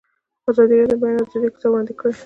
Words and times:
ازادي 0.49 0.75
راډیو 0.79 0.91
د 0.91 0.97
د 0.97 1.01
بیان 1.01 1.17
آزادي 1.23 1.47
کیسې 1.53 1.67
وړاندې 1.69 1.93
کړي. 1.99 2.13